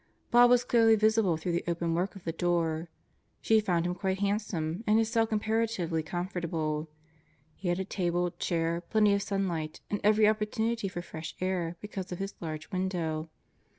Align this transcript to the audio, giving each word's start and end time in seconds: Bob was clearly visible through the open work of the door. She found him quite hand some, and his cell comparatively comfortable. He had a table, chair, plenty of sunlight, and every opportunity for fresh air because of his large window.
Bob 0.31 0.49
was 0.49 0.63
clearly 0.63 0.95
visible 0.95 1.37
through 1.37 1.51
the 1.51 1.63
open 1.67 1.93
work 1.93 2.15
of 2.15 2.23
the 2.23 2.31
door. 2.31 2.89
She 3.39 3.59
found 3.59 3.85
him 3.85 3.93
quite 3.93 4.17
hand 4.17 4.41
some, 4.41 4.83
and 4.87 4.97
his 4.97 5.11
cell 5.11 5.27
comparatively 5.27 6.01
comfortable. 6.01 6.89
He 7.53 7.67
had 7.67 7.79
a 7.79 7.85
table, 7.85 8.31
chair, 8.31 8.81
plenty 8.89 9.13
of 9.13 9.21
sunlight, 9.21 9.79
and 9.91 9.99
every 10.03 10.27
opportunity 10.27 10.87
for 10.87 11.03
fresh 11.03 11.35
air 11.39 11.75
because 11.81 12.11
of 12.11 12.17
his 12.17 12.33
large 12.41 12.71
window. 12.71 13.29